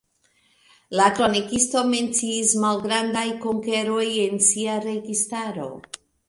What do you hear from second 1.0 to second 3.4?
kronikisto menciis malgrandaj